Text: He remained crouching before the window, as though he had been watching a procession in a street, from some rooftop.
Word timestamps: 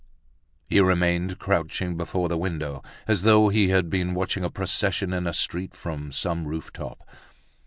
He 0.67 0.79
remained 0.79 1.37
crouching 1.37 1.95
before 1.95 2.27
the 2.27 2.35
window, 2.35 2.81
as 3.07 3.21
though 3.21 3.49
he 3.49 3.67
had 3.69 3.87
been 3.87 4.15
watching 4.15 4.43
a 4.43 4.49
procession 4.49 5.13
in 5.13 5.27
a 5.27 5.33
street, 5.33 5.75
from 5.75 6.11
some 6.11 6.47
rooftop. 6.47 7.07